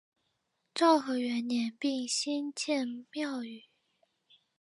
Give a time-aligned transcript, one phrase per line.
[0.73, 3.65] 昭和元年并新建庙宇。